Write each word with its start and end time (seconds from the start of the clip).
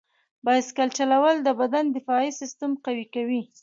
بایسکل 0.45 0.89
چلول 0.97 1.35
د 1.43 1.49
بدن 1.59 1.85
دفاعي 1.95 2.29
سیستم 2.39 2.71
قوي 2.85 3.05
کوي. 3.15 3.41